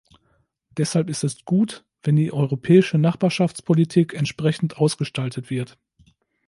Deshalb 0.77 1.11
ist 1.11 1.23
es 1.23 1.45
gut, 1.45 1.85
wenn 2.01 2.15
die 2.15 2.33
Europäische 2.33 2.97
Nachbarschaftspolitik 2.97 4.15
entsprechend 4.15 4.77
ausgestaltet 4.77 5.51
wird. 5.51 5.77